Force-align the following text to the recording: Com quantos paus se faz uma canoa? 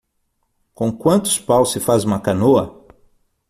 Com 0.73 0.91
quantos 0.91 1.37
paus 1.37 1.71
se 1.73 1.79
faz 1.79 2.03
uma 2.03 2.19
canoa? 2.19 2.83